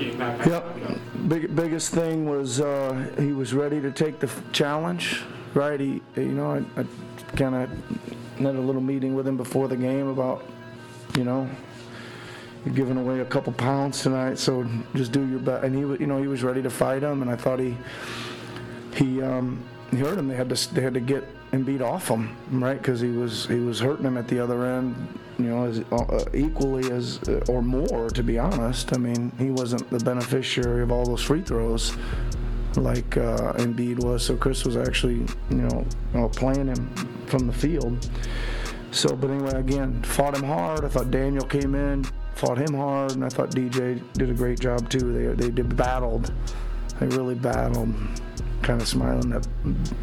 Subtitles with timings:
[0.00, 0.46] getting back.
[0.46, 0.76] Yep.
[1.28, 5.22] Big, biggest thing was uh, he was ready to take the f- challenge,
[5.54, 5.78] right?
[5.78, 6.84] He, you know, I, I
[7.36, 7.70] kind of
[8.38, 10.44] had a little meeting with him before the game about,
[11.16, 11.48] you know,
[12.64, 15.64] you're giving away a couple pounds tonight, so just do your best.
[15.64, 17.76] And he, wa- you know, he was ready to fight him, and I thought he,
[18.94, 20.28] he, um, he hurt him.
[20.28, 22.78] They had to, they had to get Embiid off him, right?
[22.78, 24.94] Because he was, he was hurting him at the other end,
[25.38, 28.94] you know, as uh, equally as uh, or more, to be honest.
[28.94, 31.96] I mean, he wasn't the beneficiary of all those free throws
[32.76, 34.24] like uh, Embiid was.
[34.24, 36.94] So Chris was actually, you know, uh, playing him
[37.26, 38.08] from the field.
[38.92, 40.84] So, but anyway, again, fought him hard.
[40.84, 44.58] I thought Daniel came in, fought him hard, and I thought DJ did a great
[44.60, 45.12] job too.
[45.12, 46.32] They they did battled.
[46.98, 47.94] They really battled.
[48.70, 49.44] Kind of smiling at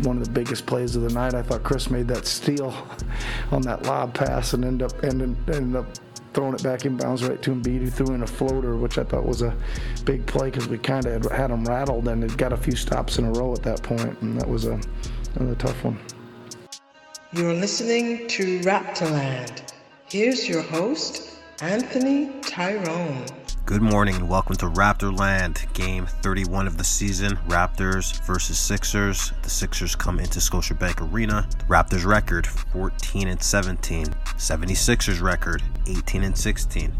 [0.05, 1.33] one of the biggest plays of the night.
[1.33, 2.75] I thought Chris made that steal
[3.51, 5.85] on that lob pass and ended up ended, ended up
[6.33, 9.05] throwing it back in bounds right to Embiid, who threw in a floater, which I
[9.05, 9.55] thought was a
[10.03, 13.19] big play because we kind of had, him rattled and had got a few stops
[13.19, 14.77] in a row at that point, and that was a,
[15.39, 15.97] a tough one.
[17.31, 19.61] You're listening to Raptorland.
[20.09, 23.27] Here's your host, Anthony Tyrone.
[23.67, 27.35] Good morning and welcome to Raptorland, game 31 of the season.
[27.49, 29.33] Raptors versus Sixers.
[29.41, 31.45] The Sixers come into Scotiabank Arena.
[31.59, 34.05] The Raptors record 14 and 17.
[34.37, 36.93] 76ers record 18 and 16.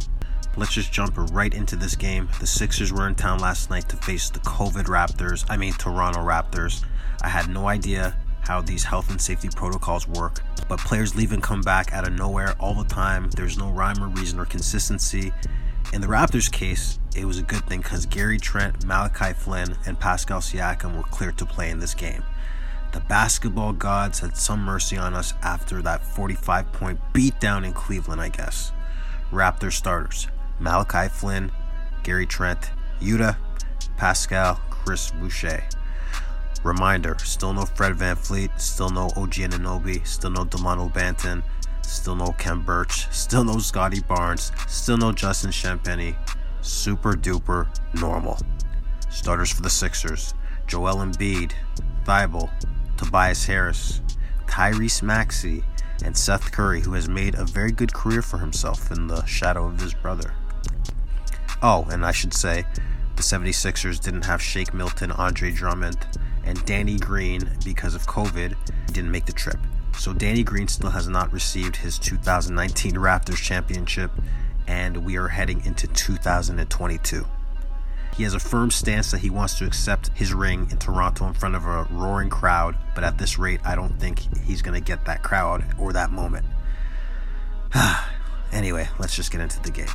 [0.58, 2.28] Let's just jump right into this game.
[2.42, 6.20] The Sixers were in town last night to face the COVID Raptors, I mean Toronto
[6.20, 6.84] Raptors.
[7.22, 11.42] I had no idea how these health and safety protocols work, but players leave and
[11.42, 13.30] come back out of nowhere all the time.
[13.30, 15.32] There's no rhyme or reason or consistency.
[15.94, 19.98] In the Raptors' case, it was a good thing because Gary Trent, Malachi Flynn, and
[19.98, 22.24] Pascal Siakam were cleared to play in this game.
[22.92, 28.20] The basketball gods had some mercy on us after that 45 point beatdown in Cleveland,
[28.20, 28.74] I guess.
[29.32, 30.28] Raptors starters
[30.60, 31.52] Malachi Flynn,
[32.04, 33.38] Gary Trent, Yuta,
[33.96, 35.64] Pascal, Chris Boucher.
[36.64, 41.44] Reminder still no Fred VanVleet, still no OG Anunoby, still no Delano Banton,
[41.88, 46.16] still no Khem Birch, still no Scottie Barnes, still no Justin Champagnie.
[46.62, 47.68] Super duper
[48.00, 48.38] normal.
[49.10, 50.34] Starters for the Sixers
[50.68, 51.54] Joel Embiid,
[52.04, 52.50] Thybulle,
[52.98, 54.02] Tobias Harris,
[54.48, 55.64] Tyrese Maxey,
[56.04, 59.66] and Seth Curry, who has made a very good career for himself in the shadow
[59.66, 60.34] of his brother.
[61.62, 62.66] Oh, and I should say,
[63.16, 66.06] the 76ers didn't have Shake Milton, Andre Drummond,
[66.44, 68.56] and Danny Green because of COVID
[68.88, 69.58] didn't make the trip.
[69.98, 74.12] So Danny Green still has not received his 2019 Raptors championship,
[74.68, 77.26] and we are heading into 2022.
[78.16, 81.34] He has a firm stance that he wants to accept his ring in Toronto in
[81.34, 84.86] front of a roaring crowd, but at this rate, I don't think he's going to
[84.86, 86.46] get that crowd or that moment.
[88.52, 89.88] anyway, let's just get into the game.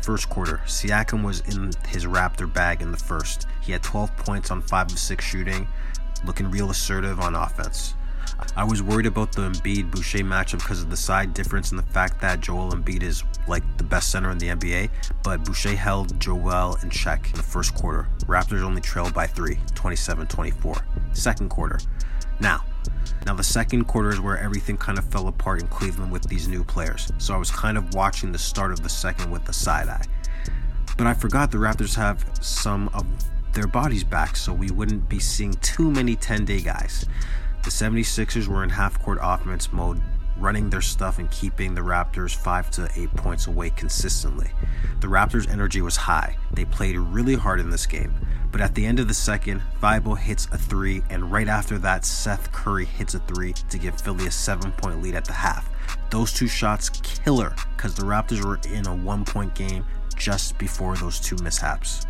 [0.00, 3.48] First quarter, Siakam was in his Raptor bag in the first.
[3.62, 5.66] He had 12 points on 5 of 6 shooting,
[6.24, 7.94] looking real assertive on offense.
[8.56, 11.86] I was worried about the Embiid Boucher matchup because of the side difference and the
[11.86, 14.90] fact that Joel Embiid is like the best center in the NBA,
[15.22, 18.08] but Boucher held Joel in check in the first quarter.
[18.26, 20.82] Raptors only trailed by 3, 27-24.
[21.12, 21.78] Second quarter.
[22.40, 22.64] Now,
[23.24, 26.48] now the second quarter is where everything kind of fell apart in Cleveland with these
[26.48, 27.10] new players.
[27.18, 30.04] So I was kind of watching the start of the second with a side eye.
[30.96, 33.06] But I forgot the Raptors have some of
[33.52, 37.06] their bodies back, so we wouldn't be seeing too many 10-day guys.
[37.66, 40.00] The 76ers were in half court offense mode,
[40.36, 44.52] running their stuff and keeping the Raptors 5 to 8 points away consistently.
[45.00, 46.36] The Raptors' energy was high.
[46.52, 48.14] They played really hard in this game.
[48.52, 52.04] But at the end of the second, Thybulle hits a 3, and right after that,
[52.04, 55.68] Seth Curry hits a 3 to give Philly a 7 point lead at the half.
[56.10, 59.84] Those two shots killer because the Raptors were in a 1 point game
[60.14, 62.06] just before those two mishaps.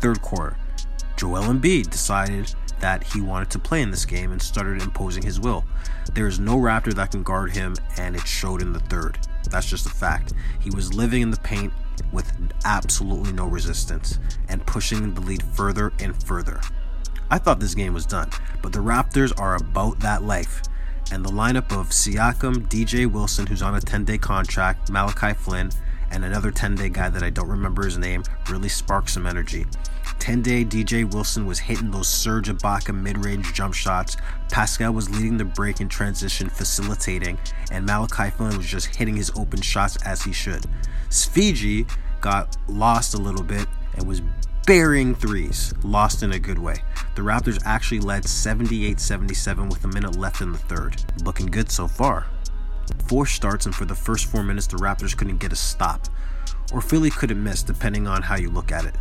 [0.00, 0.56] Third quarter,
[1.16, 2.52] Joel Embiid decided
[2.84, 5.64] that he wanted to play in this game and started imposing his will.
[6.12, 9.16] There is no Raptor that can guard him, and it showed in the third.
[9.48, 10.34] That's just a fact.
[10.60, 11.72] He was living in the paint
[12.12, 12.30] with
[12.66, 14.18] absolutely no resistance
[14.50, 16.60] and pushing the lead further and further.
[17.30, 18.28] I thought this game was done,
[18.60, 20.60] but the Raptors are about that life.
[21.10, 25.70] And the lineup of Siakam, DJ Wilson, who's on a 10 day contract, Malachi Flynn,
[26.10, 29.64] and another 10 day guy that I don't remember his name really sparked some energy.
[30.24, 34.16] 10 day DJ Wilson was hitting those Serge Ibaka mid range jump shots.
[34.50, 37.38] Pascal was leading the break in transition, facilitating,
[37.70, 40.64] and Malachi Flynn was just hitting his open shots as he should.
[41.10, 41.86] Sfigi
[42.22, 43.66] got lost a little bit
[43.96, 44.22] and was
[44.66, 46.76] burying threes, lost in a good way.
[47.16, 51.04] The Raptors actually led 78 77 with a minute left in the third.
[51.22, 52.28] Looking good so far.
[53.08, 56.08] Four starts, and for the first four minutes, the Raptors couldn't get a stop.
[56.72, 58.94] or Philly couldn't miss, depending on how you look at it.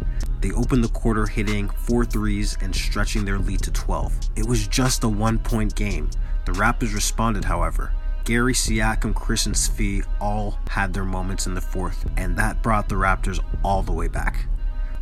[0.44, 4.14] They opened the quarter hitting four threes and stretching their lead to 12.
[4.36, 6.10] It was just a one point game.
[6.46, 7.94] The Raptors responded, however.
[8.26, 12.90] Gary Siakam, Chris, and Svi all had their moments in the fourth, and that brought
[12.90, 14.48] the Raptors all the way back.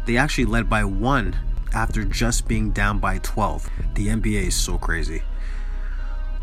[0.05, 1.35] They actually led by one
[1.73, 3.67] after just being down by 12.
[3.95, 5.23] The NBA is so crazy.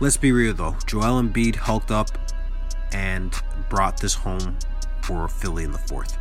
[0.00, 2.10] Let's be real though, Joel Embiid hulked up
[2.92, 3.32] and
[3.68, 4.58] brought this home
[5.02, 6.18] for Philly in the fourth.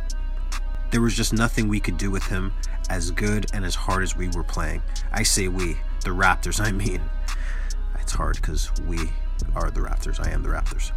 [0.90, 2.52] There was just nothing we could do with him
[2.88, 4.82] as good and as hard as we were playing.
[5.12, 7.02] I say we, the Raptors, I mean.
[8.00, 8.98] It's hard because we
[9.54, 10.18] are the Raptors.
[10.18, 10.92] I am the Raptors.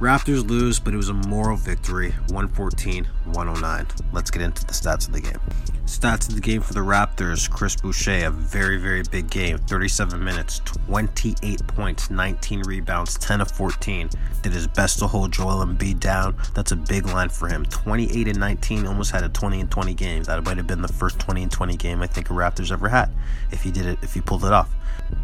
[0.00, 3.86] Raptors lose, but it was a moral victory 114 109.
[4.14, 5.38] Let's get into the stats of the game.
[5.84, 10.24] Stats of the game for the Raptors Chris Boucher, a very, very big game 37
[10.24, 14.08] minutes, 28 points, 19 rebounds, 10 of 14.
[14.40, 16.34] Did his best to hold Joel Embiid down.
[16.54, 17.66] That's a big line for him.
[17.66, 20.22] 28 and 19, almost had a 20 and 20 game.
[20.22, 22.88] That might have been the first 20 and 20 game I think a Raptors ever
[22.88, 23.10] had
[23.52, 24.74] if he did it, if he pulled it off.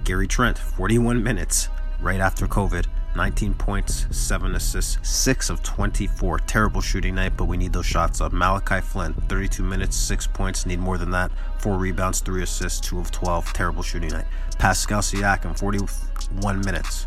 [0.04, 1.70] Gary Trent, 41 minutes
[2.02, 2.84] right after COVID.
[3.16, 6.38] 19 points, 7 assists, 6 of 24.
[6.40, 8.32] Terrible shooting night, but we need those shots up.
[8.32, 11.32] Malachi Flynn, 32 minutes, 6 points, need more than that.
[11.58, 13.54] 4 rebounds, 3 assists, 2 of 12.
[13.54, 14.26] Terrible shooting night.
[14.58, 17.06] Pascal Siakam, 41 minutes,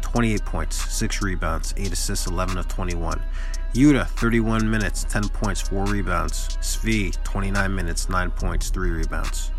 [0.00, 3.20] 28 points, 6 rebounds, 8 assists, 11 of 21.
[3.74, 6.56] Yuta, 31 minutes, 10 points, 4 rebounds.
[6.60, 9.50] Svi, 29 minutes, 9 points, 3 rebounds.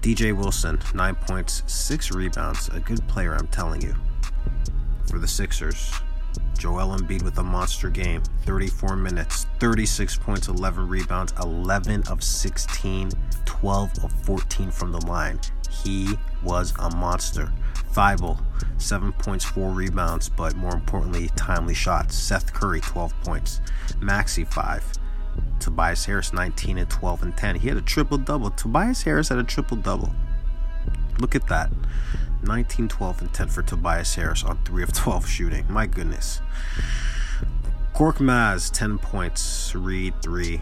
[0.00, 2.68] DJ Wilson, 9 points, 6 rebounds.
[2.68, 3.96] A good player, I'm telling you
[5.14, 5.92] for the Sixers.
[6.58, 13.12] Joel Embiid with a monster game 34 minutes, 36 points, 11 rebounds, 11 of 16,
[13.44, 15.38] 12 of 14 from the line.
[15.70, 17.52] He was a monster.
[17.92, 18.42] Thybulle,
[18.78, 22.16] 7 points, 4 rebounds, but more importantly, timely shots.
[22.16, 23.60] Seth Curry, 12 points.
[24.00, 24.84] Maxey, 5.
[25.60, 27.56] Tobias Harris, 19 and 12 and 10.
[27.56, 28.50] He had a triple double.
[28.50, 30.10] Tobias Harris had a triple double.
[31.20, 31.70] Look at that.
[32.44, 35.66] 19, 12, and 10 for Tobias Harris on 3 of 12 shooting.
[35.68, 36.40] My goodness.
[37.94, 40.60] Korkmaz, 10 points, Reed, 3.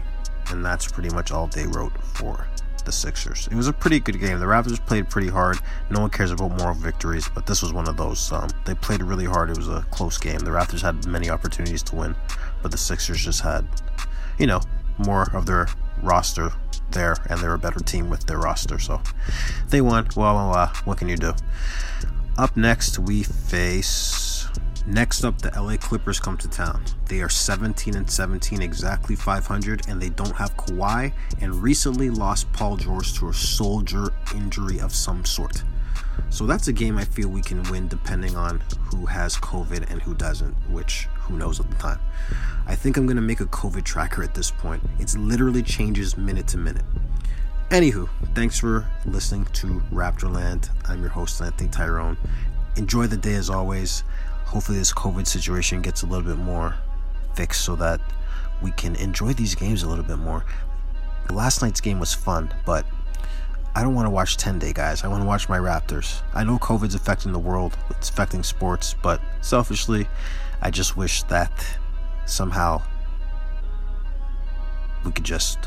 [0.49, 2.47] And that's pretty much all they wrote for
[2.85, 3.47] the Sixers.
[3.47, 4.39] It was a pretty good game.
[4.39, 5.57] The Raptors played pretty hard.
[5.89, 8.31] No one cares about moral victories, but this was one of those.
[8.31, 9.49] Um, they played really hard.
[9.49, 10.39] It was a close game.
[10.39, 12.15] The Raptors had many opportunities to win,
[12.61, 13.67] but the Sixers just had,
[14.37, 14.61] you know,
[14.97, 15.67] more of their
[16.01, 16.51] roster
[16.93, 18.79] there, and they're a better team with their roster.
[18.79, 19.01] So
[19.69, 20.07] they won.
[20.15, 21.33] Well, well, well, what can you do?
[22.37, 24.47] Up next, we face.
[24.85, 26.83] Next up, the LA Clippers come to town.
[27.07, 31.13] They are 17 and 17, exactly 500, and they don't have Kawhi.
[31.39, 35.63] And recently lost Paul George to a soldier injury of some sort.
[36.29, 38.61] So that's a game I feel we can win depending on
[38.91, 41.99] who has COVID and who doesn't, which who knows at the time.
[42.65, 44.83] I think I'm gonna make a COVID tracker at this point.
[44.99, 46.85] It's literally changes minute to minute.
[47.69, 50.69] Anywho, thanks for listening to Raptorland.
[50.87, 52.17] I'm your host, Anthony Tyrone.
[52.75, 54.03] Enjoy the day as always.
[54.45, 56.75] Hopefully, this COVID situation gets a little bit more
[57.33, 57.99] fixed so that
[58.61, 60.45] we can enjoy these games a little bit more.
[61.29, 62.85] Last night's game was fun, but
[63.75, 65.03] I don't want to watch 10 day guys.
[65.03, 66.21] I want to watch my Raptors.
[66.33, 70.07] I know COVID's affecting the world, it's affecting sports, but selfishly,
[70.61, 71.51] I just wish that
[72.25, 72.81] somehow
[75.03, 75.59] we could just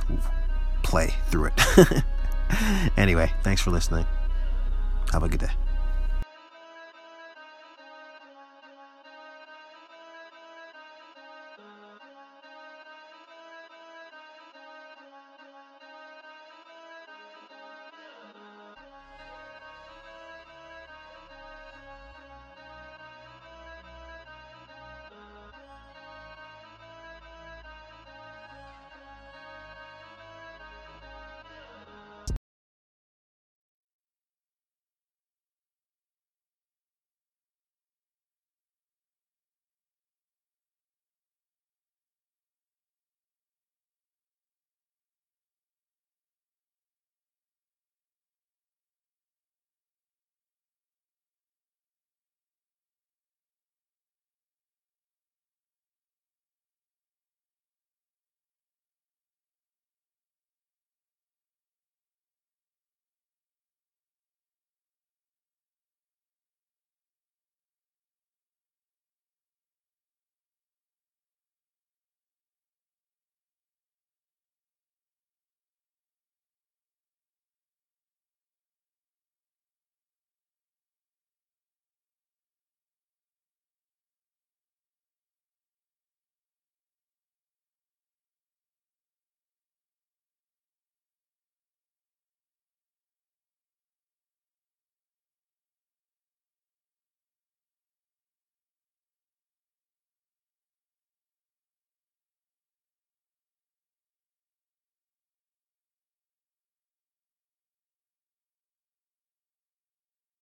[0.82, 2.04] play through it.
[2.96, 4.06] anyway, thanks for listening.
[5.12, 5.65] Have a good day.